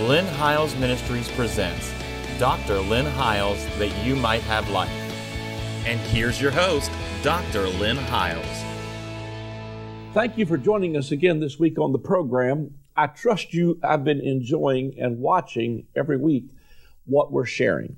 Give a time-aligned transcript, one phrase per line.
[0.00, 1.94] Lynn Hiles Ministries presents
[2.40, 2.80] Dr.
[2.80, 4.90] Lynn Hiles That You Might Have Life.
[5.86, 6.90] And here's your host,
[7.22, 7.68] Dr.
[7.68, 8.44] Lynn Hiles.
[10.12, 12.74] Thank you for joining us again this week on the program.
[12.96, 16.50] I trust you have been enjoying and watching every week
[17.04, 17.94] what we're sharing.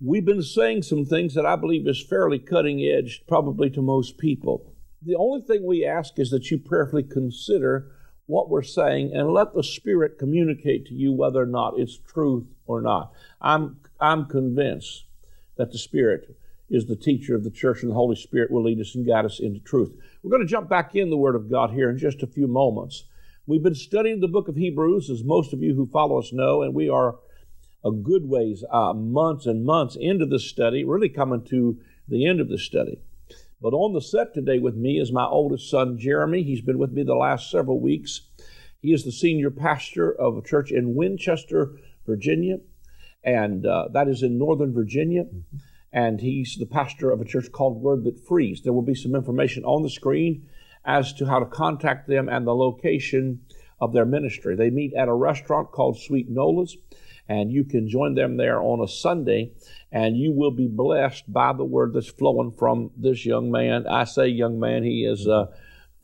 [0.00, 4.18] We've been saying some things that I believe is fairly cutting edge, probably to most
[4.18, 4.72] people.
[5.02, 7.90] The only thing we ask is that you prayerfully consider
[8.28, 12.44] what we're saying and let the Spirit communicate to you whether or not it's truth
[12.66, 13.10] or not.
[13.40, 15.06] I'm, I'm convinced
[15.56, 16.36] that the Spirit
[16.68, 19.24] is the teacher of the church and the Holy Spirit will lead us and guide
[19.24, 19.96] us into truth.
[20.22, 22.46] We're going to jump back in the Word of God here in just a few
[22.46, 23.04] moments.
[23.46, 26.60] We've been studying the book of Hebrews, as most of you who follow us know,
[26.60, 27.16] and we are
[27.82, 32.40] a good ways, uh, months and months into the study, really coming to the end
[32.40, 33.00] of the study.
[33.60, 36.44] But on the set today with me is my oldest son, Jeremy.
[36.44, 38.20] He's been with me the last several weeks.
[38.80, 41.76] He is the senior pastor of a church in Winchester,
[42.06, 42.58] Virginia,
[43.24, 45.24] and uh, that is in Northern Virginia.
[45.92, 48.62] And he's the pastor of a church called Word That Frees.
[48.62, 50.46] There will be some information on the screen
[50.84, 53.40] as to how to contact them and the location
[53.80, 54.54] of their ministry.
[54.54, 56.76] They meet at a restaurant called Sweet Nola's
[57.28, 59.52] and you can join them there on a Sunday,
[59.92, 63.86] and you will be blessed by the word that's flowing from this young man.
[63.86, 65.46] I say young man, he is uh,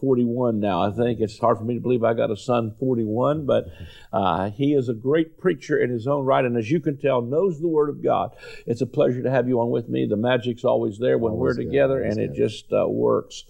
[0.00, 0.82] 41 now.
[0.82, 3.64] I think it's hard for me to believe I got a son 41, but
[4.12, 7.22] uh, he is a great preacher in his own right, and as you can tell,
[7.22, 8.36] knows the Word of God.
[8.66, 10.06] It's a pleasure to have you on with me.
[10.06, 12.30] The magic's always there when always we're together, and good.
[12.30, 13.44] it just uh, works.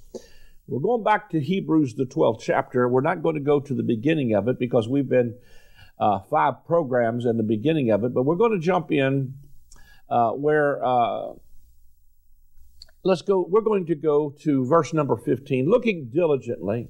[0.67, 2.89] We're going back to Hebrews, the 12th chapter.
[2.89, 5.35] We're not going to go to the beginning of it because we've been
[5.99, 9.35] uh, five programs in the beginning of it, but we're going to jump in
[10.09, 11.33] uh, where uh,
[13.05, 13.47] let's go.
[13.49, 15.69] We're going to go to verse number 15.
[15.69, 16.89] Looking diligently,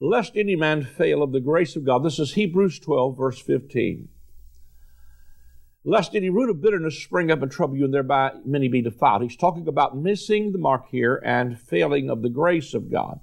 [0.00, 2.04] lest any man fail of the grace of God.
[2.04, 4.08] This is Hebrews 12, verse 15.
[5.84, 9.22] Lest any root of bitterness spring up and trouble you, and thereby many be defiled.
[9.22, 13.18] He's talking about missing the mark here and failing of the grace of God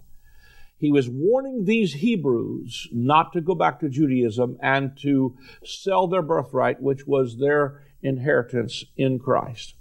[0.80, 6.22] he was warning these Hebrews not to go back to Judaism and to sell their
[6.22, 9.76] birthright, which was their inheritance in Christ.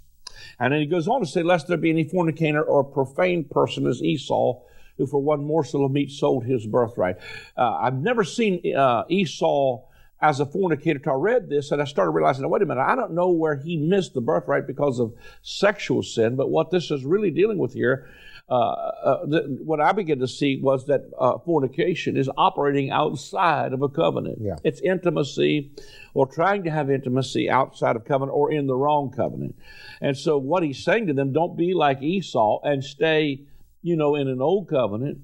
[0.59, 3.87] And then he goes on to say, Lest there be any fornicator or profane person
[3.87, 4.61] as Esau,
[4.97, 7.15] who for one morsel of meat sold his birthright.
[7.57, 9.83] Uh, I've never seen uh, Esau
[10.21, 12.95] as a fornicator till I read this, and I started realizing, wait a minute, I
[12.95, 17.05] don't know where he missed the birthright because of sexual sin, but what this is
[17.05, 18.09] really dealing with here
[18.49, 19.25] uh, uh,
[19.63, 24.39] what I began to see was that uh, fornication is operating outside of a covenant.
[24.41, 24.55] Yeah.
[24.63, 25.71] It's intimacy
[26.15, 29.55] or trying to have intimacy outside of covenant or in the wrong covenant.
[30.01, 33.43] And so what he's saying to them, don't be like Esau and stay,
[33.83, 35.19] you know, in an old covenant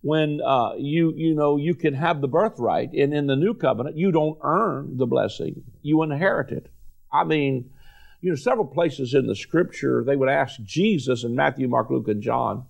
[0.00, 3.96] when uh, you you know you can have the birthright and in the new covenant
[3.96, 6.70] you don't earn the blessing you inherit it
[7.12, 7.68] i mean
[8.20, 12.08] you know, several places in the scripture, they would ask Jesus in Matthew, Mark, Luke,
[12.08, 12.66] and John.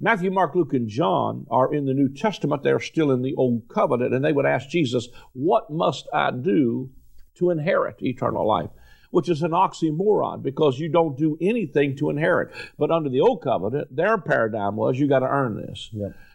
[0.00, 2.62] Matthew, Mark, Luke, and John are in the New Testament.
[2.62, 6.90] They're still in the Old Covenant, and they would ask Jesus, What must I do
[7.34, 8.70] to inherit eternal life?
[9.10, 12.54] Which is an oxymoron because you don't do anything to inherit.
[12.78, 15.90] But under the Old Covenant, their paradigm was you got to earn this.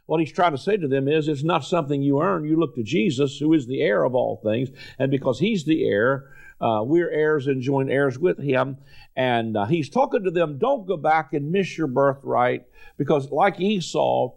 [0.06, 2.44] What he's trying to say to them is it's not something you earn.
[2.44, 4.70] You look to Jesus, who is the heir of all things,
[5.00, 8.78] and because he's the heir, uh, we're heirs and joint heirs with him.
[9.16, 12.66] And uh, he's talking to them, don't go back and miss your birthright,
[12.98, 14.34] because like Esau,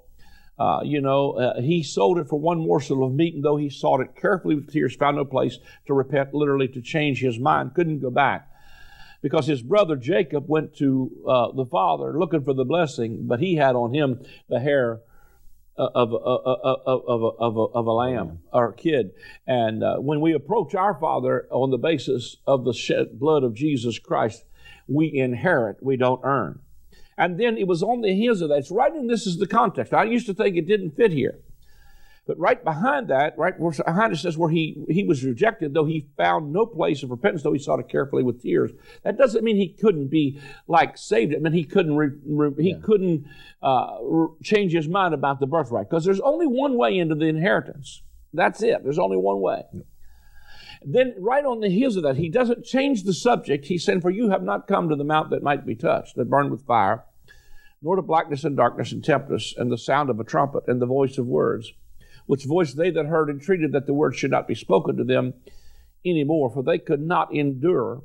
[0.58, 3.68] uh, you know, uh, he sold it for one morsel of meat, and though he
[3.68, 7.74] sought it carefully with tears, found no place to repent, literally to change his mind,
[7.74, 8.48] couldn't go back.
[9.20, 13.56] Because his brother Jacob went to uh, the father looking for the blessing, but he
[13.56, 15.00] had on him the hair
[15.76, 19.10] of, of, of, of, of, of a lamb or a kid.
[19.46, 23.54] And uh, when we approach our Father on the basis of the shed blood of
[23.54, 24.44] Jesus Christ,
[24.88, 26.60] we inherit, we don't earn.
[27.18, 28.58] And then it was on the heels of that.
[28.58, 29.94] It's right in this is the context.
[29.94, 31.40] I used to think it didn't fit here.
[32.26, 36.08] But right behind that, right behind it says where he, he was rejected, though he
[36.16, 38.72] found no place of repentance, though he sought it carefully with tears.
[39.04, 41.32] That doesn't mean he couldn't be like saved.
[41.32, 42.78] It meant he couldn't re, re, he yeah.
[42.82, 43.26] couldn't
[43.62, 47.26] uh, re, change his mind about the birthright because there's only one way into the
[47.26, 48.02] inheritance.
[48.32, 48.82] That's it.
[48.82, 49.62] There's only one way.
[50.82, 53.66] Then, right on the heels of that, he doesn't change the subject.
[53.66, 56.28] He said, "For you have not come to the mount that might be touched, that
[56.28, 57.04] burned with fire,
[57.80, 60.86] nor to blackness and darkness and tempest, and the sound of a trumpet and the
[60.86, 61.72] voice of words."
[62.26, 65.34] Which voice they that heard entreated that the word should not be spoken to them
[66.04, 68.02] any more, for they could not endure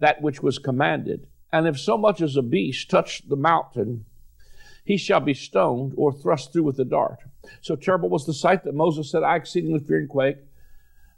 [0.00, 1.26] that which was commanded.
[1.52, 4.06] And if so much as a beast touch the mountain,
[4.84, 7.20] he shall be stoned or thrust through with a dart.
[7.60, 10.38] So terrible was the sight that Moses said, I exceedingly fear and quake.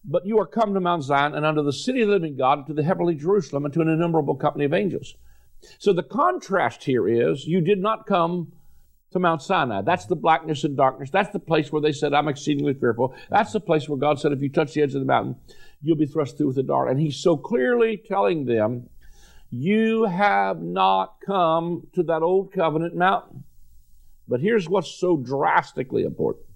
[0.05, 2.67] But you are come to Mount Zion and unto the city of the living God,
[2.67, 5.15] to the heavenly Jerusalem, and to an innumerable company of angels.
[5.79, 8.53] So the contrast here is you did not come
[9.17, 9.83] to Mount Sinai.
[9.83, 11.11] That's the blackness and darkness.
[11.11, 13.15] That's the place where they said, I'm exceedingly fearful.
[13.31, 15.37] That's the place where God said, if you touch the edge of the mountain,
[15.83, 16.91] you'll be thrust through with the dart.
[16.91, 18.89] And he's so clearly telling them,
[19.51, 23.45] you have not come to that old covenant mountain.
[24.29, 26.47] But here's what's so drastically important.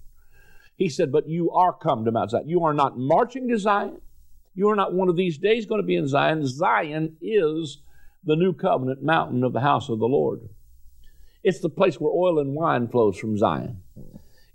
[0.75, 2.49] He said, But you are come to Mount Zion.
[2.49, 4.01] You are not marching to Zion.
[4.53, 6.45] You are not one of these days going to be in Zion.
[6.45, 7.81] Zion is
[8.23, 10.41] the new covenant mountain of the house of the Lord.
[11.43, 13.81] It's the place where oil and wine flows from Zion.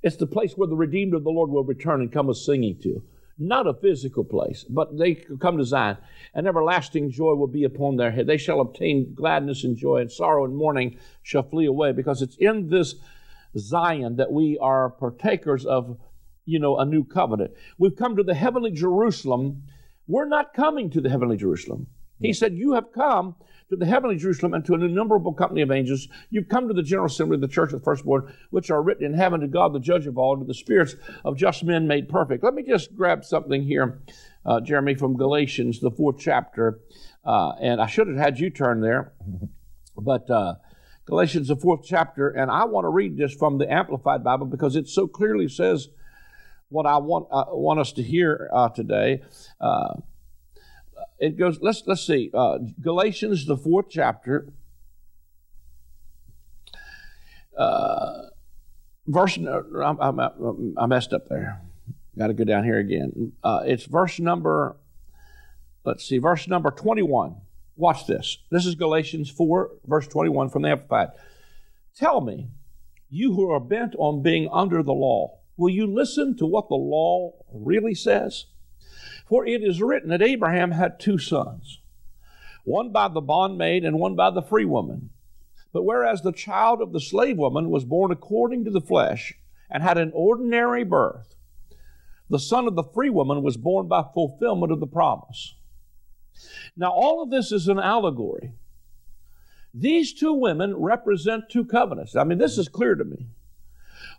[0.03, 2.79] It's the place where the redeemed of the Lord will return and come a singing
[2.83, 3.03] to.
[3.39, 5.99] Not a physical place, but they come to Zion,
[6.33, 8.27] and everlasting joy will be upon their head.
[8.27, 12.37] They shall obtain gladness and joy, and sorrow and mourning shall flee away, because it's
[12.37, 12.95] in this
[13.59, 15.99] Zion that we are partakers of,
[16.47, 17.53] you know, a new covenant.
[17.77, 19.65] We've come to the heavenly Jerusalem.
[20.07, 21.89] We're not coming to the heavenly Jerusalem.
[22.21, 23.35] He said, You have come
[23.69, 26.09] to the heavenly Jerusalem and to an innumerable company of angels.
[26.31, 29.05] You've come to the general assembly of the church of the firstborn, which are written
[29.05, 32.09] in heaven to God, the judge of all, to the spirits of just men made
[32.09, 32.45] perfect.
[32.45, 34.03] Let me just grab something here,
[34.45, 36.81] uh, Jeremy, from Galatians, the fourth chapter.
[37.25, 39.13] Uh, and I should have had you turn there,
[39.97, 40.55] but uh,
[41.07, 44.77] Galatians, the fourth chapter, and I want to read this from the Amplified Bible because
[44.77, 45.89] it so clearly says
[46.69, 49.23] what I want, uh, want us to hear uh, today.
[49.61, 49.95] Uh,
[51.19, 51.59] it goes.
[51.61, 52.31] Let's let's see.
[52.33, 54.53] Uh, Galatians, the fourth chapter,
[57.57, 58.23] uh,
[59.07, 59.39] verse.
[59.39, 60.29] I, I,
[60.79, 61.63] I messed up there.
[62.19, 63.33] Got to go down here again.
[63.45, 64.77] Uh, it's verse number.
[65.85, 67.37] Let's see, verse number twenty-one.
[67.77, 68.39] Watch this.
[68.51, 71.09] This is Galatians four, verse twenty-one from the Amplified.
[71.95, 72.49] Tell me,
[73.11, 76.75] you who are bent on being under the law, will you listen to what the
[76.75, 78.47] law really says?
[79.27, 81.81] For it is written that Abraham had two sons,
[82.65, 85.11] one by the bondmaid and one by the free woman.
[85.73, 89.35] But whereas the child of the slave woman was born according to the flesh
[89.71, 91.35] and had an ordinary birth,
[92.31, 95.55] the son of the free woman was born by fulfillment of the promise.
[96.77, 98.53] Now, all of this is an allegory.
[99.73, 102.17] These two women represent two covenants.
[102.17, 103.27] I mean, this is clear to me.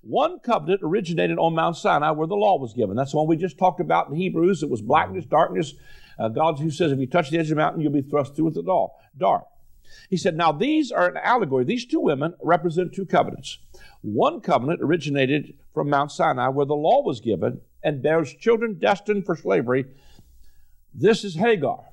[0.01, 2.95] One covenant originated on Mount Sinai where the law was given.
[2.95, 4.63] That's the one we just talked about in Hebrews.
[4.63, 5.73] It was blackness, darkness.
[6.19, 8.35] Uh, God who says, if you touch the edge of the mountain, you'll be thrust
[8.35, 9.43] through with the law, dark.
[10.09, 11.63] He said, now these are an allegory.
[11.63, 13.59] These two women represent two covenants.
[14.01, 19.25] One covenant originated from Mount Sinai where the law was given and bears children destined
[19.25, 19.85] for slavery.
[20.93, 21.85] This is Hagar.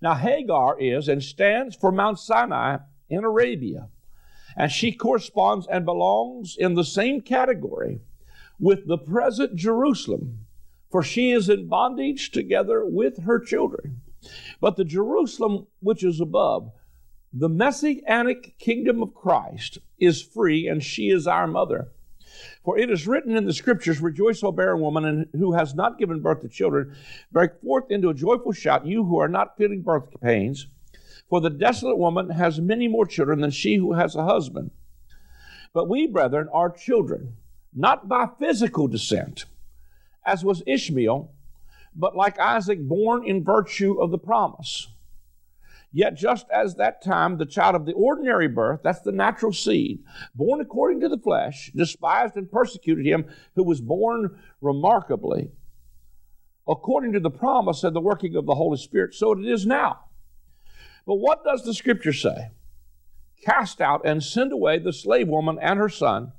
[0.00, 2.78] Now, Hagar is and stands for Mount Sinai
[3.08, 3.88] in Arabia
[4.56, 8.00] and she corresponds and belongs in the same category
[8.58, 10.46] with the present Jerusalem,
[10.90, 14.00] for she is in bondage together with her children.
[14.60, 16.70] But the Jerusalem which is above,
[17.32, 21.88] the messianic kingdom of Christ, is free, and she is our mother.
[22.64, 25.98] For it is written in the scriptures, Rejoice, O barren woman, and who has not
[25.98, 26.96] given birth to children.
[27.32, 30.68] Break forth into a joyful shout, you who are not feeling birth pains.
[31.34, 34.70] For the desolate woman has many more children than she who has a husband.
[35.72, 37.34] But we, brethren, are children,
[37.74, 39.44] not by physical descent,
[40.24, 41.32] as was Ishmael,
[41.92, 44.86] but like Isaac, born in virtue of the promise.
[45.90, 50.04] Yet, just as that time the child of the ordinary birth, that's the natural seed,
[50.36, 53.24] born according to the flesh, despised and persecuted him
[53.56, 55.50] who was born remarkably,
[56.68, 59.98] according to the promise and the working of the Holy Spirit, so it is now.
[61.06, 62.50] But what does the scripture say?
[63.44, 66.32] Cast out and send away the slave woman and her son,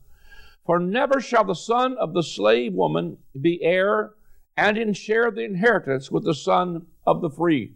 [0.66, 4.14] for never shall the son of the slave woman be heir
[4.58, 7.74] and in share the inheritance with the son of the free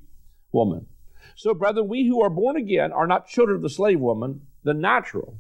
[0.52, 0.88] woman.
[1.36, 4.74] So, brethren, we who are born again are not children of the slave woman, the
[4.74, 5.40] natural,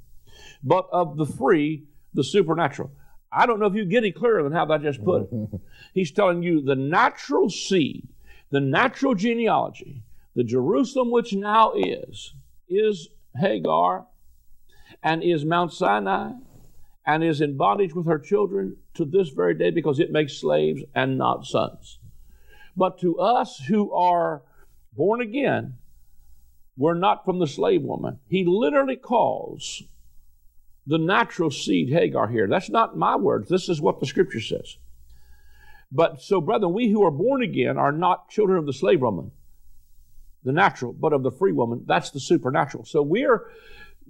[0.63, 2.91] but of the free, the supernatural.
[3.31, 5.61] I don't know if you get any clearer than how that just put it.
[5.93, 8.07] He's telling you the natural seed,
[8.51, 10.03] the natural genealogy,
[10.39, 12.33] the Jerusalem which now is,
[12.69, 14.07] is Hagar
[15.03, 16.31] and is Mount Sinai
[17.05, 20.81] and is in bondage with her children to this very day because it makes slaves
[20.95, 21.99] and not sons.
[22.73, 24.43] But to us who are
[24.93, 25.73] born again,
[26.77, 28.19] we're not from the slave woman.
[28.29, 29.83] He literally calls
[30.87, 32.47] the natural seed Hagar here.
[32.47, 33.49] That's not my words.
[33.49, 34.77] This is what the scripture says.
[35.91, 39.31] But so, brethren, we who are born again are not children of the slave woman
[40.43, 42.85] the natural, but of the free woman, that's the supernatural.
[42.85, 43.49] So we're,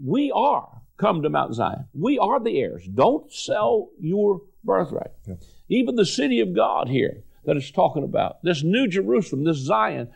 [0.03, 1.85] we are come to Mount Zion.
[1.93, 2.85] We are the heirs.
[2.85, 5.11] Don't sell your birthright.
[5.25, 5.35] Yeah.
[5.69, 8.43] Even the city of God here, that it's talking about.
[8.43, 10.09] This New Jerusalem, this Zion,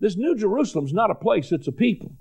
[0.00, 2.12] this New Jerusalem's not a place, it's a people.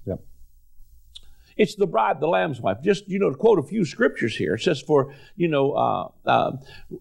[1.55, 2.77] It's the bride, the lamb's wife.
[2.81, 4.55] Just, you know, to quote a few scriptures here.
[4.55, 6.51] It says, for, you know, uh, uh,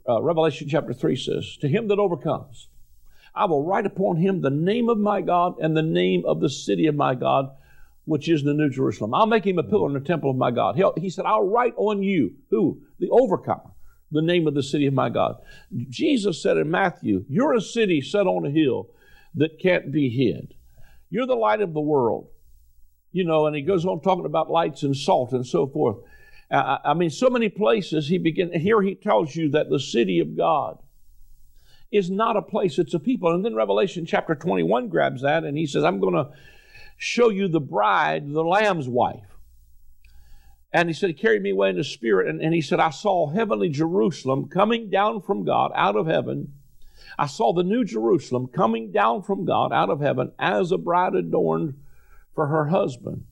[0.09, 2.69] uh, Revelation chapter 3 says, To him that overcomes,
[3.35, 6.49] I will write upon him the name of my God and the name of the
[6.49, 7.50] city of my God,
[8.04, 9.14] which is the New Jerusalem.
[9.14, 10.76] I'll make him a pillar in the temple of my God.
[10.76, 12.80] He, he said, I'll write on you, who?
[12.99, 13.70] The overcomer,
[14.11, 15.37] the name of the city of my God.
[15.88, 18.88] Jesus said in Matthew, You're a city set on a hill
[19.35, 20.54] that can't be hid.
[21.11, 22.28] You're the light of the world.
[23.12, 25.97] You know, and he goes on talking about lights and salt and so forth.
[26.50, 28.58] I mean, so many places he begin.
[28.58, 30.78] Here he tells you that the city of God
[31.90, 33.33] is not a place; it's a people.
[33.33, 36.30] And then Revelation chapter 21 grabs that, and he says, "I'm going to
[36.97, 39.25] show you the bride, the Lamb's wife."
[40.73, 42.90] And he said, He carried me away in the spirit, and, and he said, I
[42.90, 46.52] saw heavenly Jerusalem coming down from God out of heaven
[47.16, 51.14] I saw the new Jerusalem coming down from God out of heaven as a bride
[51.14, 51.75] adorned
[52.35, 53.25] for her husband.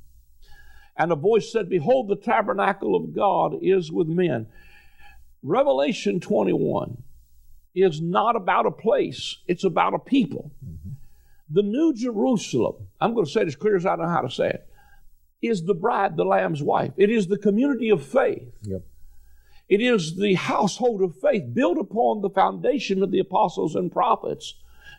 [0.97, 4.47] And a voice said, Behold, the tabernacle of God is with men.
[5.43, 7.03] Revelation 21
[7.77, 10.51] is not about a place, it's about a people.
[10.65, 10.91] Mm-hmm.
[11.51, 14.31] The new Jerusalem, I'm going to say it as clear as I know how to
[14.31, 14.67] say it,
[15.43, 16.93] is the bride, the Lamb's wife.
[16.97, 18.53] It is the community of faith.
[18.63, 18.83] Yep.
[19.69, 24.55] It is the household of faith built upon the foundation of the apostles and prophets,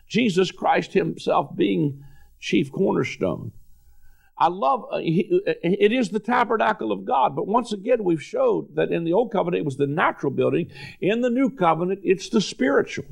[0.08, 2.04] Jesus Christ Himself being
[2.38, 3.52] chief cornerstone.
[4.38, 5.00] I love uh, uh,
[5.62, 9.32] it is the tabernacle of God, but once again we've showed that in the old
[9.32, 10.70] covenant it was the natural building.
[11.00, 13.06] In the new covenant, it's the spiritual.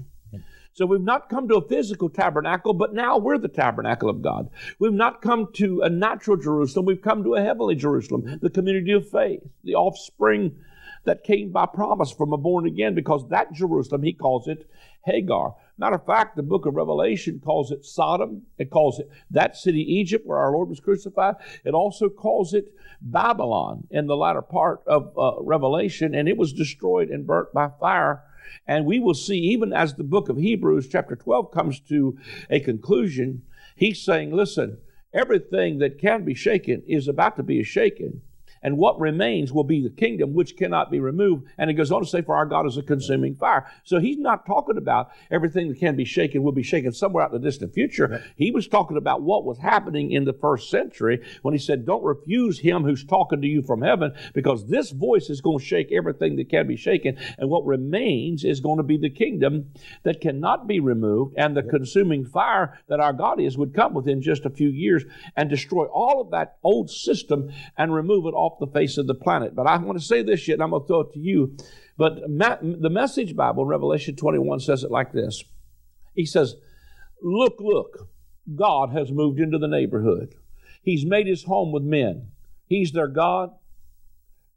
[0.77, 4.51] So we've not come to a physical tabernacle, but now we're the tabernacle of God.
[4.79, 8.93] We've not come to a natural Jerusalem, we've come to a heavenly Jerusalem, the community
[8.93, 10.55] of faith, the offspring
[11.05, 14.69] that came by promise from a born again, because that Jerusalem, he calls it
[15.07, 15.55] Hagar.
[15.79, 18.43] Matter of fact, the book of Revelation calls it Sodom.
[18.57, 21.35] It calls it that city, Egypt, where our Lord was crucified.
[21.65, 26.55] It also calls it Babylon in the latter part of uh, Revelation, and it was
[26.55, 28.23] destroyed and burnt by fire.
[28.67, 32.17] And we will see, even as the book of Hebrews, chapter 12, comes to
[32.49, 33.43] a conclusion,
[33.75, 34.79] he's saying, listen,
[35.13, 38.23] everything that can be shaken is about to be shaken
[38.67, 41.47] and what remains will be the kingdom which cannot be removed.
[41.57, 43.71] And it goes on to say, For our God is a consuming fire.
[43.85, 47.33] So he's not talking about everything that can be shaken will be shaken somewhere out
[47.33, 48.25] in the distant future.
[48.35, 52.03] He was talking about what was happening in the first century when he said, Don't
[52.03, 55.93] refuse him who's talking to you from heaven, because this voice is going to shake
[55.93, 57.19] everything that can be shaken.
[57.39, 59.71] And what remains is going to be the kingdom
[60.03, 61.35] that cannot be removed.
[61.37, 65.05] And the consuming fire that our God is would come within just a few years
[65.37, 69.15] and destroy all of that old system and remove it off the face of the
[69.15, 69.55] planet.
[69.55, 71.57] But I want to say this yet, and I'm going to throw it to you.
[71.97, 75.45] But Ma- the Message Bible, Revelation 21, says it like this
[76.15, 76.57] He says,
[77.23, 78.09] Look, look,
[78.55, 80.35] God has moved into the neighborhood.
[80.83, 82.29] He's made his home with men.
[82.67, 83.51] He's their God,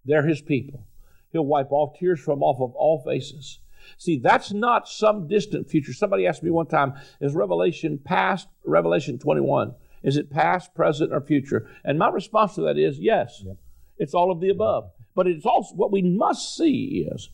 [0.06, 0.86] they're his people.
[1.32, 3.60] He'll wipe all tears from off of all faces.
[3.98, 5.94] See, that's not some distant future.
[5.94, 9.74] Somebody asked me one time, is Revelation past Revelation 21?
[10.03, 11.70] Is it past, present, or future?
[11.84, 13.41] And my response to that is yes.
[13.46, 13.58] Yep.
[14.00, 14.89] It's all of the above.
[15.15, 17.29] But it's also what we must see is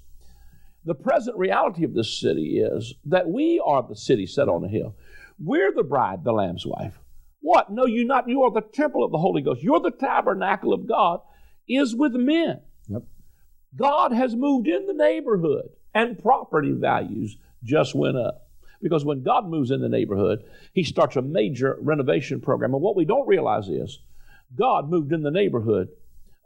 [0.84, 4.68] the present reality of this city is that we are the city set on a
[4.68, 4.96] hill.
[5.40, 7.00] We're the bride, the Lamb's wife.
[7.42, 7.72] What?
[7.72, 8.28] No, you not.
[8.28, 9.62] You are the temple of the Holy Ghost.
[9.62, 11.22] You're the tabernacle of God.
[11.68, 12.62] Is with men.
[12.88, 13.04] Yep.
[13.76, 18.50] God has moved in the neighborhood, and property values just went up.
[18.82, 20.44] Because when God moves in the neighborhood,
[20.74, 22.74] He starts a major renovation program.
[22.74, 24.00] And what we don't realize is
[24.56, 25.90] God moved in the neighborhood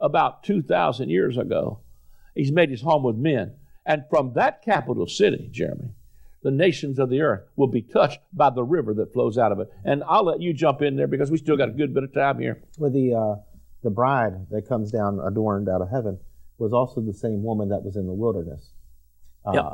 [0.00, 1.80] about 2,000 years ago.
[2.34, 3.54] He's made his home with men.
[3.84, 5.90] And from that capital city, Jeremy,
[6.42, 9.60] the nations of the earth will be touched by the river that flows out of
[9.60, 9.68] it.
[9.84, 12.14] And I'll let you jump in there because we still got a good bit of
[12.14, 12.62] time here.
[12.78, 13.42] Well, the, uh,
[13.82, 16.18] the bride that comes down adorned out of heaven
[16.58, 18.72] was also the same woman that was in the wilderness.
[19.44, 19.70] Uh, yeah.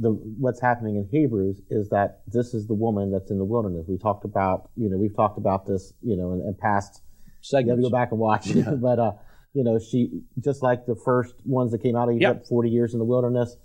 [0.00, 3.86] The, what's happening in Hebrews is that this is the woman that's in the wilderness.
[3.86, 7.02] We talked about, you know, we've talked about this, you know, in, in past
[7.42, 7.66] segments.
[7.66, 8.46] You have to go back and watch.
[8.46, 8.70] Yeah.
[8.80, 9.12] but uh,
[9.54, 12.46] you know, she just like the first ones that came out of Egypt, yep.
[12.46, 13.56] 40 years in the wilderness.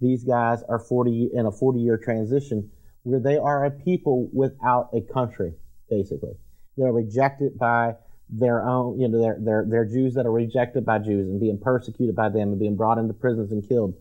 [0.00, 2.70] These guys are 40 in a 40 year transition
[3.02, 5.52] where they are a people without a country,
[5.88, 6.34] basically.
[6.76, 7.94] They're rejected by
[8.30, 11.58] their own, you know, they're, they're, they're Jews that are rejected by Jews and being
[11.60, 13.94] persecuted by them and being brought into prisons and killed.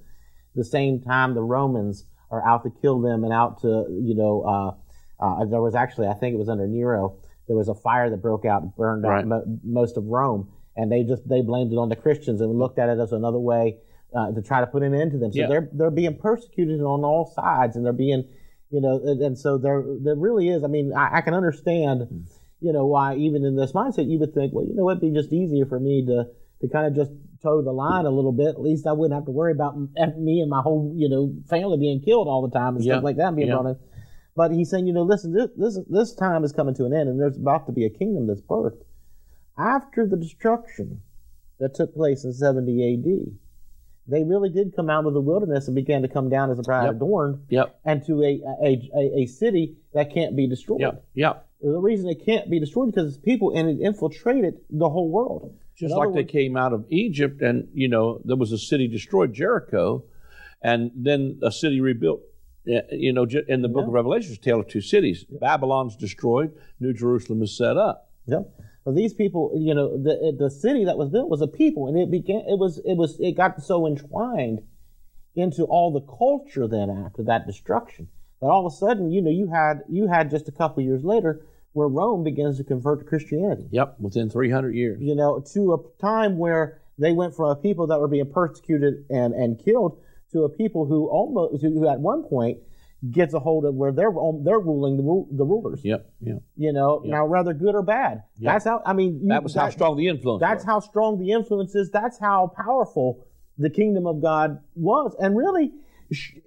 [0.55, 4.41] the same time, the Romans are out to kill them and out to, you know,
[4.41, 8.09] uh, uh, there was actually, I think it was under Nero, there was a fire
[8.09, 9.19] that broke out and burned right.
[9.19, 12.58] out mo- most of Rome and they just they blamed it on the Christians and
[12.60, 13.77] looked at it as another way
[14.15, 15.32] uh, to try to put an end to them.
[15.32, 15.48] So yeah.
[15.48, 18.24] they're they're being persecuted on all sides, and they're being
[18.74, 20.63] You know, and, and so there there really is.
[20.63, 22.25] I mean, I, I can understand, mm.
[22.60, 25.13] you know, why even in this mindset you would think, well, you know, it'd be
[25.13, 26.25] just easier for me to
[26.62, 27.12] to kind of just
[27.44, 28.48] toe the line a little bit.
[28.48, 31.77] At least I wouldn't have to worry about me and my whole, you know, family
[31.77, 33.77] being killed all the time and stuff like that being brought in.
[34.36, 37.10] But he's saying, you know, listen, this, this this time is coming to an end,
[37.10, 38.82] and there's about to be a kingdom that's birthed
[39.57, 41.01] after the destruction
[41.60, 43.33] that took place in 70 A.D
[44.07, 46.62] they really did come out of the wilderness and began to come down as a
[46.62, 46.95] bride yep.
[46.95, 47.79] adorned yep.
[47.86, 50.81] and to a, a, a, a, city that can't be destroyed.
[50.81, 51.05] Yep.
[51.13, 51.48] Yep.
[51.62, 55.57] The reason it can't be destroyed because it's people and it infiltrated the whole world.
[55.75, 58.88] Just like words, they came out of Egypt and, you know, there was a city
[58.88, 60.03] destroyed, Jericho,
[60.62, 62.22] and then a city rebuilt.
[62.67, 63.88] Eh, you know, in the book yeah.
[63.88, 65.25] of Revelation, tale of two cities.
[65.29, 68.10] Babylon's destroyed, New Jerusalem is set up.
[68.27, 68.50] Yep.
[68.85, 71.97] Well, these people, you know, the the city that was built was a people, and
[71.97, 72.41] it began.
[72.47, 74.61] It was it was it got so entwined
[75.35, 78.07] into all the culture then after that destruction
[78.43, 81.03] that all of a sudden, you know, you had you had just a couple years
[81.03, 83.67] later where Rome begins to convert to Christianity.
[83.71, 85.01] Yep, within 300 years.
[85.01, 89.05] You know, to a time where they went from a people that were being persecuted
[89.09, 89.97] and and killed
[90.33, 92.59] to a people who almost who at one point
[93.12, 95.81] gets a hold of where they're um, they're ruling the the rulers.
[95.83, 96.10] Yep.
[96.22, 96.33] Yeah.
[96.55, 97.12] You know, yep.
[97.12, 98.24] now whether good or bad.
[98.39, 98.53] Yep.
[98.53, 98.81] That's how.
[98.86, 100.41] I mean, you, that was that, how strong the influence.
[100.41, 100.65] That's was.
[100.65, 101.89] how strong the influence is.
[101.91, 105.72] That's how powerful the kingdom of God was, and really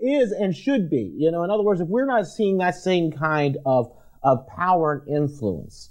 [0.00, 1.12] is and should be.
[1.16, 5.04] You know, in other words, if we're not seeing that same kind of of power
[5.06, 5.90] and influence,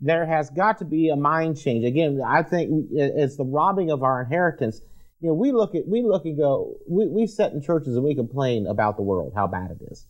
[0.00, 1.84] there has got to be a mind change.
[1.84, 4.80] Again, I think it's the robbing of our inheritance
[5.20, 8.04] you know, we look at we look and go, we, we sit in churches and
[8.04, 10.06] we complain about the world, how bad it is.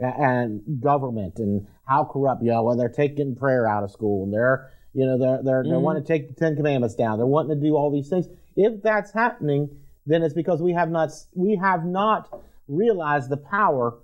[0.00, 4.32] And government and how corrupt, you know, when they're taking prayer out of school and
[4.32, 5.72] they're, you know, they're they're mm-hmm.
[5.72, 7.18] they want to take the Ten Commandments down.
[7.18, 8.26] They're wanting to do all these things.
[8.54, 9.68] If that's happening,
[10.06, 12.28] then it's because we have not we have not
[12.68, 13.98] realized the power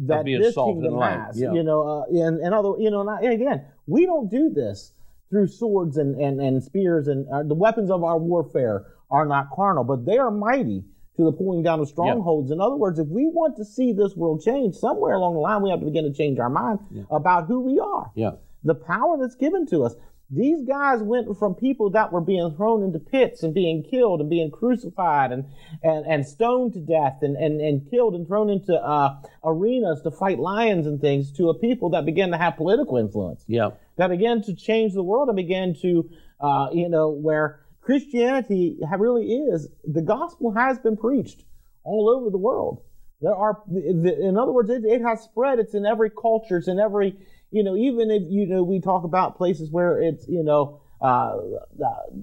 [0.00, 1.40] that this kingdom has.
[1.40, 1.52] Yeah.
[1.52, 4.92] You know, uh, and, and other, you know, and again, we don't do this
[5.28, 9.50] through swords and, and, and spears and uh, the weapons of our warfare are not
[9.50, 10.84] carnal, but they are mighty
[11.16, 12.50] to the pulling down of strongholds.
[12.50, 15.62] In other words, if we want to see this world change, somewhere along the line
[15.62, 16.78] we have to begin to change our mind
[17.10, 18.10] about who we are.
[18.14, 18.32] Yeah.
[18.64, 19.94] The power that's given to us.
[20.32, 24.30] These guys went from people that were being thrown into pits and being killed and
[24.30, 25.46] being crucified and,
[25.82, 30.10] and, and stoned to death and, and, and killed and thrown into uh, arenas to
[30.12, 33.44] fight lions and things to a people that began to have political influence.
[33.48, 33.70] Yeah.
[33.96, 36.08] That began to change the world and began to,
[36.40, 41.44] uh, you know, where Christianity really is, the gospel has been preached
[41.82, 42.82] all over the world.
[43.20, 45.58] There are, in other words, it, it, has spread.
[45.58, 46.58] It's in every culture.
[46.58, 47.16] It's in every,
[47.50, 51.36] you know, even if, you know, we talk about places where it's, you know, uh,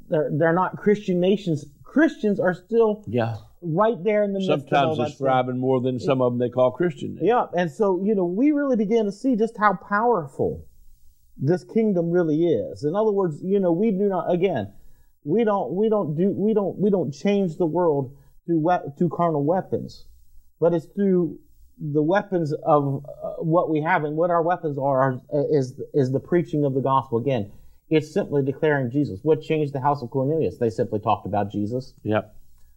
[0.09, 1.65] they're, they're not Christian nations.
[1.83, 3.35] Christians are still yeah.
[3.61, 6.71] right there in the midst Sometimes it's thriving more than some of them they call
[6.71, 7.17] Christian.
[7.21, 7.45] Yeah.
[7.55, 10.65] And so, you know, we really begin to see just how powerful
[11.37, 12.83] this kingdom really is.
[12.83, 14.73] In other words, you know, we do not, again,
[15.27, 19.09] we don't we don't do we don't we don't change the world through we- through
[19.09, 20.05] carnal weapons,
[20.59, 21.37] but it's through
[21.79, 25.19] the weapons of uh, what we have and what our weapons are
[25.51, 27.51] is is the preaching of the gospel again.
[27.89, 29.19] It's simply declaring Jesus.
[29.23, 30.57] What changed the house of Cornelius?
[30.59, 31.93] They simply talked about Jesus.
[32.03, 32.33] Yep.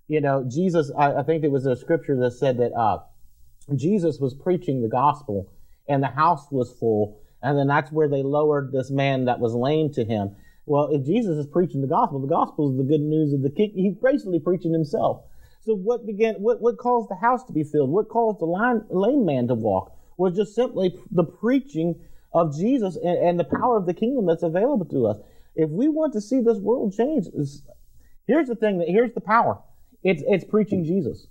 [0.09, 0.91] You know, Jesus.
[0.99, 2.99] I, I think it was a scripture that said that uh,
[3.77, 5.49] Jesus was preaching the gospel,
[5.89, 9.55] and the house was full, and then that's where they lowered this man that was
[9.55, 10.35] lame to him
[10.71, 13.51] well, if Jesus is preaching the gospel, the gospel is the good news of the
[13.51, 13.73] king.
[13.75, 15.25] He's basically preaching himself.
[15.63, 16.37] So what began?
[16.37, 17.91] What what caused the house to be filled?
[17.91, 19.93] What caused the lame, lame man to walk?
[20.17, 21.97] Was just simply the preaching
[22.33, 25.17] of Jesus and, and, the power of the kingdom that's available to us.
[25.57, 27.27] If we want to see this world change,
[28.29, 28.79] here's the thing.
[28.79, 29.59] That here's the power.
[30.05, 31.27] It's it's preaching Jesus.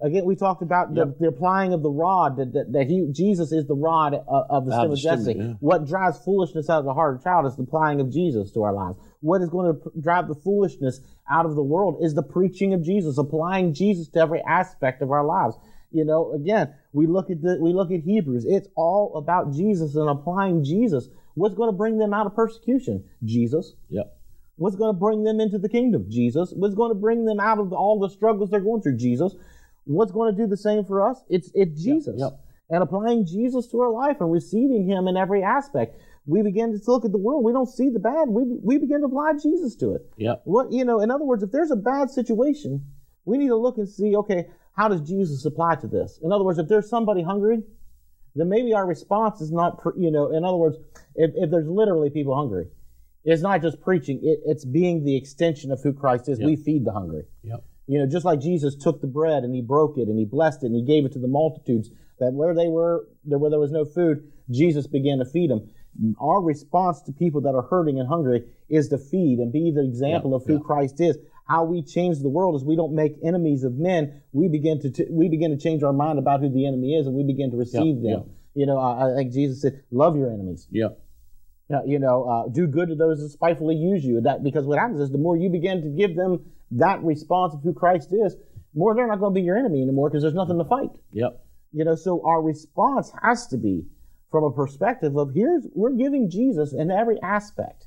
[0.00, 1.06] Again, we talked about yep.
[1.06, 4.46] the, the, applying of the rod, that, that, that, he, Jesus is the rod of,
[4.50, 5.34] of the stem of Jesse.
[5.38, 5.52] Yeah.
[5.60, 8.50] What drives foolishness out of the heart of a child is the applying of Jesus
[8.52, 8.98] to our lives.
[9.20, 12.82] What is going to drive the foolishness out of the world is the preaching of
[12.82, 15.56] Jesus, applying Jesus to every aspect of our lives.
[15.92, 18.44] You know, again, we look at the, we look at Hebrews.
[18.46, 21.08] It's all about Jesus and applying Jesus.
[21.34, 23.04] What's going to bring them out of persecution?
[23.24, 23.74] Jesus.
[23.90, 24.12] Yep.
[24.56, 26.06] What's going to bring them into the kingdom?
[26.08, 26.52] Jesus.
[26.54, 28.98] What's going to bring them out of all the struggles they're going through?
[28.98, 29.34] Jesus.
[29.84, 31.22] What's going to do the same for us?
[31.28, 32.14] It's it's Jesus.
[32.18, 32.40] Yep, yep.
[32.70, 35.96] And applying Jesus to our life and receiving him in every aspect.
[36.26, 37.44] We begin to look at the world.
[37.44, 38.28] We don't see the bad.
[38.30, 40.10] We, we begin to apply Jesus to it.
[40.16, 40.36] Yeah.
[40.44, 42.86] What you know, in other words, if there's a bad situation,
[43.26, 46.18] we need to look and see, okay, how does Jesus apply to this?
[46.22, 47.62] In other words, if there's somebody hungry,
[48.34, 50.76] then maybe our response is not, you know, in other words,
[51.14, 52.66] if, if there's literally people hungry,
[53.24, 56.38] it's not just preaching, it, it's being the extension of who Christ is.
[56.40, 56.46] Yep.
[56.46, 57.24] We feed the hungry.
[57.42, 57.64] Yep.
[57.86, 60.62] You know, just like Jesus took the bread and he broke it and he blessed
[60.62, 63.60] it and he gave it to the multitudes, that where they were, there where there
[63.60, 65.68] was no food, Jesus began to feed them.
[66.20, 69.84] Our response to people that are hurting and hungry is to feed and be the
[69.84, 70.64] example yeah, of who yeah.
[70.64, 71.18] Christ is.
[71.46, 74.22] How we change the world is we don't make enemies of men.
[74.32, 77.06] We begin to t- we begin to change our mind about who the enemy is,
[77.06, 78.30] and we begin to receive yeah, them.
[78.54, 80.88] You know, I, I think Jesus said, "Love your enemies." Yeah.
[81.72, 84.20] Uh, you know, uh, do good to those that spitefully use you.
[84.20, 87.62] That because what happens is the more you begin to give them that response of
[87.62, 88.36] who Christ is,
[88.74, 90.90] more they're not going to be your enemy anymore because there's nothing to fight.
[91.12, 91.42] Yep.
[91.72, 93.86] You know, so our response has to be
[94.30, 97.86] from a perspective of here's we're giving Jesus in every aspect.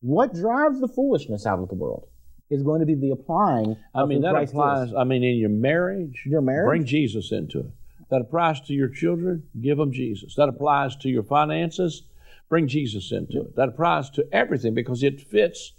[0.00, 2.08] What drives the foolishness out of the world
[2.50, 3.76] is going to be the applying.
[3.94, 4.88] I mean, that Christ applies.
[4.88, 4.94] Is.
[4.94, 7.70] I mean, in your marriage, your marriage, bring Jesus into it.
[8.10, 9.44] That applies to your children.
[9.60, 10.34] Give them Jesus.
[10.34, 12.02] That applies to your finances.
[12.50, 13.56] Bring Jesus into it.
[13.56, 15.72] That applies to everything because it fits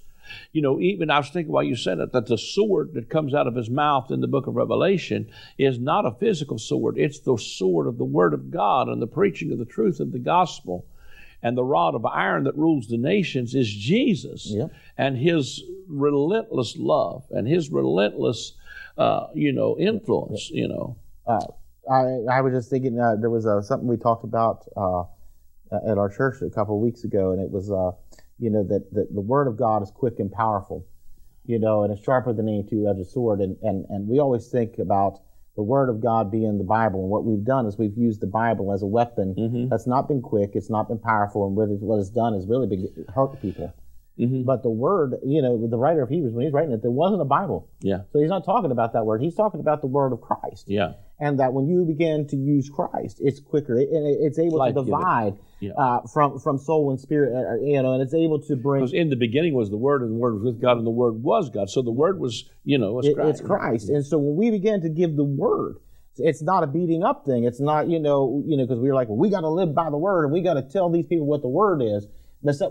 [0.52, 3.34] you know, even I was thinking while you said it that the sword that comes
[3.34, 6.98] out of his mouth in the book of Revelation is not a physical sword.
[6.98, 10.12] It's the sword of the Word of God and the preaching of the truth of
[10.12, 10.86] the gospel.
[11.44, 14.54] And the rod of iron that rules the nations is Jesus
[14.96, 18.54] and his relentless love and his relentless,
[18.98, 20.98] uh, you know, influence, you know.
[21.26, 21.42] Uh,
[21.92, 25.04] I, I was just thinking uh, there was uh, something we talked about uh,
[25.72, 27.92] at our church a couple of weeks ago, and it was uh,
[28.42, 30.86] you know, that, that the word of God is quick and powerful,
[31.46, 33.40] you know, and it's sharper than any two-edged sword.
[33.40, 35.22] And, and, and we always think about
[35.56, 37.02] the word of God being the Bible.
[37.02, 39.70] And what we've done is we've used the Bible as a weapon mm-hmm.
[39.70, 43.06] that's not been quick, it's not been powerful, and what it's done is really been
[43.14, 43.72] hurt people.
[44.20, 44.44] Mm-hmm.
[44.44, 47.22] But the word, you know, the writer of Hebrews, when he's writing it, there wasn't
[47.22, 47.70] a Bible.
[47.82, 48.02] Yeah.
[48.12, 49.22] So he's not talking about that word.
[49.22, 50.66] He's talking about the word of Christ.
[50.68, 50.94] Yeah.
[51.20, 53.78] And that when you begin to use Christ, it's quicker.
[53.78, 55.72] It, it's able Life to divide yeah.
[55.74, 58.82] uh, from from soul and spirit, uh, uh, you know, and it's able to bring.
[58.82, 60.92] Because in the beginning was the Word, and the Word was with God, and the
[60.92, 61.70] Word was God.
[61.70, 63.30] So the Word was, you know, it, Christ.
[63.30, 63.90] it's Christ.
[63.90, 65.76] And so when we begin to give the Word,
[66.18, 67.44] it's not a beating up thing.
[67.44, 69.76] It's not, you know, you know, because we are like, well, we got to live
[69.76, 72.08] by the Word, and we got to tell these people what the Word is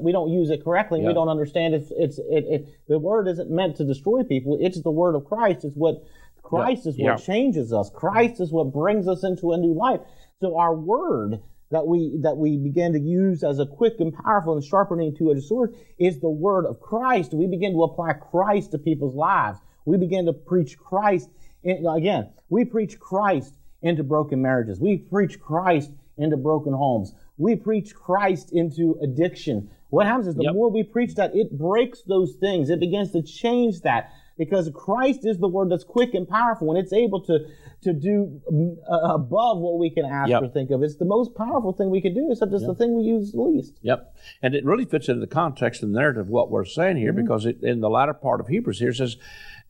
[0.01, 1.01] we don't use it correctly.
[1.01, 1.09] Yeah.
[1.09, 4.59] We don't understand it's, it's it, it, the word isn't meant to destroy people.
[4.61, 5.65] It's the word of Christ.
[5.65, 6.03] It's what
[6.43, 6.91] Christ yeah.
[6.91, 7.17] is what yeah.
[7.17, 7.91] changes us.
[7.95, 10.01] Christ is what brings us into a new life.
[10.41, 14.57] So our word that we that we begin to use as a quick and powerful
[14.57, 17.33] and sharpening two-edged sword is the word of Christ.
[17.33, 19.61] We begin to apply Christ to people's lives.
[19.85, 21.31] We begin to preach Christ.
[21.63, 24.81] In, again, we preach Christ into broken marriages.
[24.81, 27.15] We preach Christ into broken homes.
[27.41, 29.71] We preach Christ into addiction.
[29.89, 30.55] What happens is the yep.
[30.55, 32.69] more we preach that, it breaks those things.
[32.69, 36.79] It begins to change that because Christ is the word that's quick and powerful and
[36.79, 37.47] it's able to,
[37.83, 40.43] to do uh, above what we can ask yep.
[40.43, 40.83] or think of.
[40.83, 42.69] It's the most powerful thing we can do, except it's yep.
[42.69, 43.79] the thing we use least.
[43.81, 44.15] Yep.
[44.43, 47.23] And it really fits into the context and narrative of what we're saying here mm-hmm.
[47.23, 49.17] because it, in the latter part of Hebrews here says,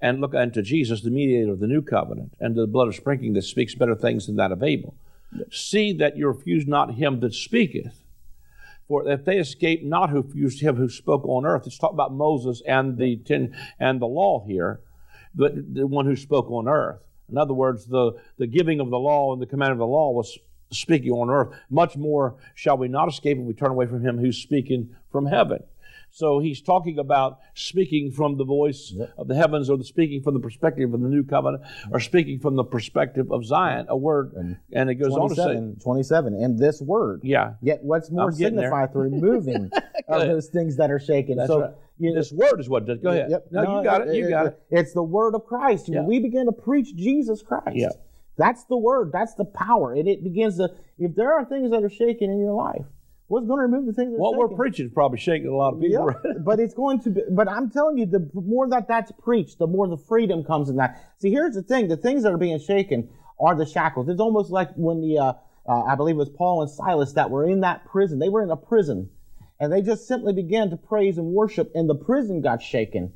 [0.01, 3.35] and look unto Jesus, the mediator of the new covenant, and the blood of sprinkling
[3.35, 4.95] that speaks better things than that of Abel.
[5.51, 8.03] See that you refuse not him that speaketh.
[8.89, 12.13] For if they escape not who refused him who spoke on earth, it's talking about
[12.13, 14.81] Moses and the ten and the law here,
[15.35, 17.01] but the one who spoke on earth.
[17.31, 20.11] In other words, the, the giving of the law and the command of the law
[20.11, 20.37] was
[20.73, 21.55] speaking on earth.
[21.71, 25.27] Much more shall we not escape if we turn away from him who's speaking from
[25.27, 25.63] heaven.
[26.11, 29.13] So he's talking about speaking from the voice yep.
[29.17, 32.41] of the heavens, or the speaking from the perspective of the new covenant, or speaking
[32.41, 34.33] from the perspective of Zion, a word.
[34.35, 37.21] And, and it goes on to say 27, and this word.
[37.23, 37.55] Yeah.
[37.63, 39.71] Yet what's more signified the removing
[40.09, 41.37] of those things that are shaken.
[41.37, 41.75] That's so right.
[41.99, 42.99] You this word is what does.
[42.99, 43.31] Go ahead.
[43.31, 43.49] Yep.
[43.51, 44.15] No, no, you got it.
[44.15, 44.63] You got it.
[44.71, 45.89] It's the word of Christ.
[45.89, 46.03] Yeah.
[46.03, 47.77] We begin to preach Jesus Christ.
[47.77, 47.91] Yeah.
[48.39, 49.11] That's the word.
[49.13, 49.93] That's the power.
[49.93, 52.87] And it begins to, if there are things that are shaken in your life,
[53.31, 54.13] What's going to remove the things?
[54.17, 56.13] What we're preaching is probably shaking a lot of people.
[56.13, 57.23] Yeah, but it's going to be.
[57.31, 60.75] But I'm telling you, the more that that's preached, the more the freedom comes in
[60.77, 61.01] that.
[61.19, 64.09] See, here's the thing: the things that are being shaken are the shackles.
[64.09, 65.33] It's almost like when the, uh,
[65.65, 68.19] uh, I believe it was Paul and Silas that were in that prison.
[68.19, 69.11] They were in a prison,
[69.61, 73.13] and they just simply began to praise and worship, and the prison got shaken.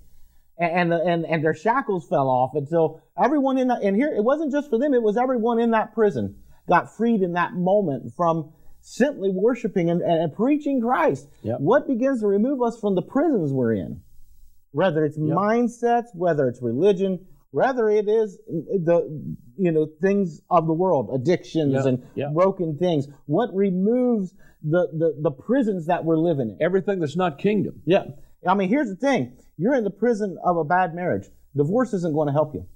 [0.56, 4.52] And, and, and their shackles fell off until everyone in that, and here, it wasn't
[4.52, 6.36] just for them, it was everyone in that prison
[6.68, 8.52] got freed in that moment from
[8.84, 11.26] simply worshiping and, and preaching Christ.
[11.42, 11.60] Yep.
[11.60, 14.02] What begins to remove us from the prisons we're in?
[14.72, 15.36] Whether it's yep.
[15.36, 21.10] mindsets, whether it's religion, whether it is eh, the you know things of the world,
[21.14, 21.86] addictions yep.
[21.86, 23.08] and broken things.
[23.26, 26.58] What removes the, the the prisons that we're living in?
[26.60, 27.80] Everything that's not kingdom.
[27.86, 28.04] Yeah.
[28.46, 31.26] I mean, here's the thing: you're in the prison of a bad marriage.
[31.56, 32.66] Divorce isn't going to help you.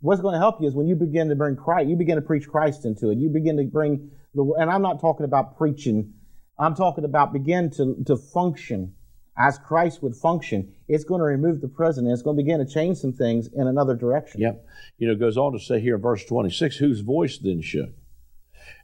[0.00, 2.22] What's going to help you is when you begin to bring Christ, you begin to
[2.22, 3.18] preach Christ into it.
[3.18, 6.14] You begin to bring the, and I'm not talking about preaching.
[6.58, 8.94] I'm talking about begin to, to function
[9.38, 12.12] as Christ would function, it's going to remove the president.
[12.12, 14.40] It's going to begin to change some things in another direction.
[14.40, 14.66] Yep.
[14.98, 17.90] You know, it goes on to say here in verse 26 whose voice then shook?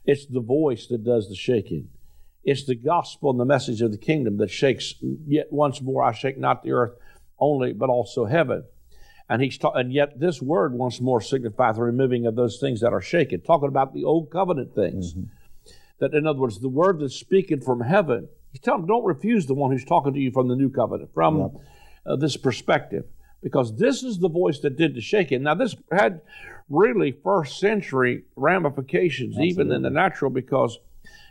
[0.05, 1.89] It's the voice that does the shaking.
[2.43, 4.93] It's the gospel and the message of the kingdom that shakes.
[5.27, 6.93] Yet once more, I shake not the earth
[7.37, 8.63] only, but also heaven.
[9.27, 12.79] And he's ta- and yet this word once more signifies the removing of those things
[12.81, 13.41] that are shaken.
[13.41, 15.13] Talking about the old covenant things.
[15.13, 15.23] Mm-hmm.
[15.99, 18.27] That in other words, the word that's speaking from heaven.
[18.51, 21.13] He's telling them, don't refuse the one who's talking to you from the new covenant,
[21.13, 21.51] from yep.
[22.05, 23.05] uh, this perspective,
[23.41, 25.43] because this is the voice that did the shaking.
[25.43, 26.21] Now this had
[26.69, 29.49] really first century ramifications, Absolutely.
[29.49, 30.79] even in the natural, because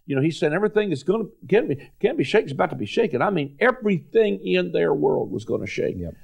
[0.07, 2.71] you know, he said everything is going to can be can be shaken is about
[2.71, 3.23] to be shaken.
[3.23, 5.97] I mean, everything in their world was going to shake.
[5.99, 6.15] Yep.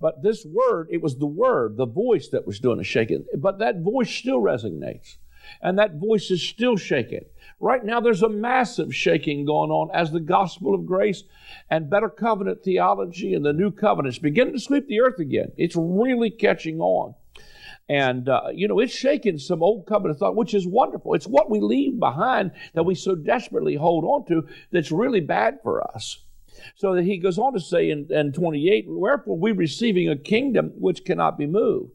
[0.00, 3.24] But this word, it was the word, the voice that was doing the shaking.
[3.36, 5.16] But that voice still resonates.
[5.62, 7.24] And that voice is still shaking.
[7.58, 11.22] Right now, there's a massive shaking going on as the gospel of grace
[11.70, 15.52] and better covenant theology and the new covenants begin to sweep the earth again.
[15.56, 17.14] It's really catching on.
[17.88, 21.14] And, uh, you know, it's shaking some old covenant thought, which is wonderful.
[21.14, 25.58] It's what we leave behind that we so desperately hold on to that's really bad
[25.62, 26.24] for us.
[26.74, 30.72] So that he goes on to say in, in 28, Wherefore we receiving a kingdom
[30.76, 31.92] which cannot be moved.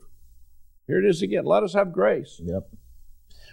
[0.87, 1.45] Here it is again.
[1.45, 2.41] Let us have grace.
[2.43, 2.69] Yep.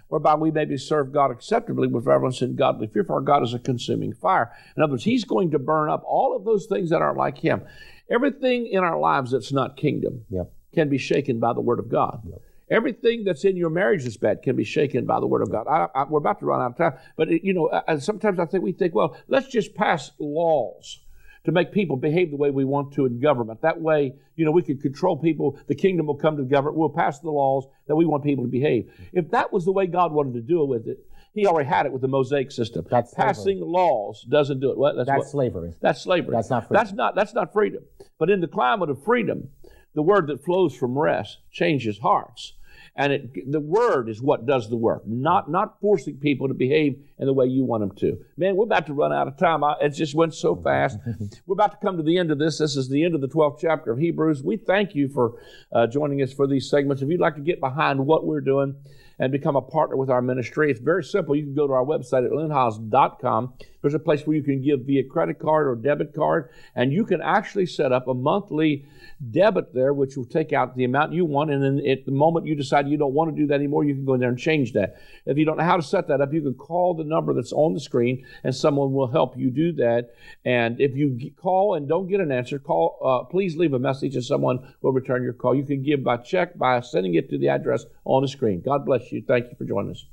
[0.09, 3.42] Whereby we may be served God acceptably with reverence and godly fear, for our God
[3.42, 4.51] is a consuming fire.
[4.77, 7.38] In other words, He's going to burn up all of those things that aren't like
[7.38, 7.62] Him.
[8.11, 10.51] Everything in our lives that's not kingdom yep.
[10.75, 12.23] can be shaken by the Word of God.
[12.25, 12.40] Yep.
[12.71, 15.66] Everything that's in your marriage that's bad can be shaken by the Word of God.
[15.66, 18.38] I, I, we're about to run out of time, but it, you know, uh, sometimes
[18.38, 21.01] I think we think, well, let's just pass laws
[21.49, 23.63] to make people behave the way we want to in government.
[23.63, 25.59] That way, you know, we could control people.
[25.67, 26.77] The kingdom will come to the government.
[26.77, 28.93] We'll pass the laws that we want people to behave.
[29.15, 30.99] If that was the way God wanted to do it with it,
[31.33, 32.85] he already had it with the Mosaic system.
[32.91, 33.67] That's Passing slavery.
[33.67, 34.77] laws doesn't do it.
[34.77, 34.97] What?
[34.97, 35.29] That's, that's what?
[35.29, 35.73] slavery.
[35.81, 36.37] That's slavery.
[36.37, 36.85] That's not freedom.
[36.85, 37.83] That's not, that's not freedom.
[38.19, 39.49] But in the climate of freedom,
[39.95, 42.53] the word that flows from rest changes hearts.
[42.99, 47.01] And it, the word is what does the work, not not forcing people to behave
[47.19, 48.19] in the way you want them to.
[48.37, 49.63] Man, we're about to run out of time.
[49.63, 50.99] I, it just went so fast.
[51.47, 52.59] we're about to come to the end of this.
[52.59, 54.43] This is the end of the 12th chapter of Hebrews.
[54.43, 55.41] We thank you for
[55.73, 57.01] uh, joining us for these segments.
[57.01, 58.75] If you'd like to get behind what we're doing,
[59.19, 60.71] and become a partner with our ministry.
[60.71, 61.35] It's very simple.
[61.35, 63.55] You can go to our website at lynnhiles.com.
[63.81, 67.05] There's a place where you can give via credit card or debit card, and you
[67.05, 68.87] can actually set up a monthly
[69.31, 71.51] debit there, which will take out the amount you want.
[71.51, 73.95] And then at the moment you decide you don't want to do that anymore, you
[73.95, 74.97] can go in there and change that.
[75.27, 77.53] If you don't know how to set that up, you can call the number that's
[77.53, 80.11] on the screen, and someone will help you do that.
[80.45, 82.99] And if you call and don't get an answer, call.
[83.05, 85.55] Uh, please leave a message, and someone will return your call.
[85.55, 88.61] You can give by check by sending it to the address on the screen.
[88.61, 89.23] God bless you.
[89.27, 90.05] Thank you for joining us.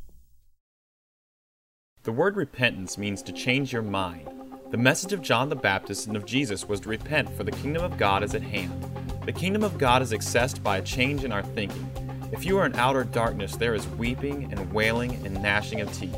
[2.06, 4.30] The word repentance means to change your mind.
[4.70, 7.84] The message of John the Baptist and of Jesus was to repent, for the kingdom
[7.84, 8.86] of God is at hand.
[9.26, 11.90] The kingdom of God is accessed by a change in our thinking.
[12.32, 16.16] If you are in outer darkness, there is weeping and wailing and gnashing of teeth.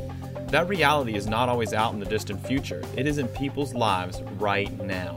[0.48, 4.20] That reality is not always out in the distant future, it is in people's lives
[4.36, 5.14] right now.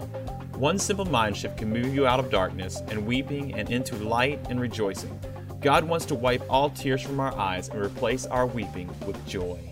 [0.56, 4.40] One simple mind shift can move you out of darkness and weeping and into light
[4.50, 5.20] and rejoicing.
[5.60, 9.71] God wants to wipe all tears from our eyes and replace our weeping with joy.